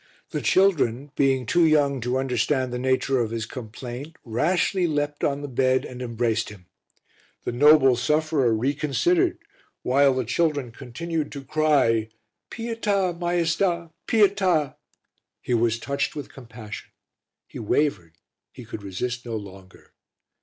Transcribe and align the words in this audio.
The 0.31 0.41
children, 0.41 1.11
being 1.15 1.45
too 1.45 1.63
young 1.63 2.01
to 2.01 2.17
understand 2.17 2.73
the 2.73 2.79
nature 2.79 3.19
of 3.19 3.29
his 3.29 3.45
complaint, 3.45 4.15
rashly 4.25 4.87
leapt 4.87 5.23
on 5.23 5.43
the 5.43 5.47
bed 5.47 5.85
and 5.85 6.01
embraced 6.01 6.49
him. 6.49 6.65
The 7.43 7.51
noble 7.51 7.95
sufferer 7.95 8.51
reconsidered 8.51 9.37
while 9.83 10.15
the 10.15 10.25
children 10.25 10.71
continued 10.71 11.31
to 11.33 11.45
cry 11.45 12.09
"Pieta, 12.49 13.15
Maiesta, 13.15 13.91
pieta!" 14.07 14.77
He 15.39 15.53
was 15.53 15.77
touched 15.77 16.15
with 16.15 16.33
compassion, 16.33 16.89
he 17.47 17.59
wavered, 17.59 18.17
he 18.51 18.65
could 18.65 18.81
resist 18.81 19.23
no 19.23 19.35
longer. 19.35 19.93